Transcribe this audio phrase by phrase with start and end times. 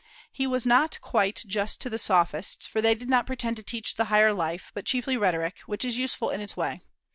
[0.31, 3.97] He was not quite just to the Sophists, for they did not pretend to teach
[3.97, 6.81] the higher life, but chiefly rhetoric, which is useful in its way.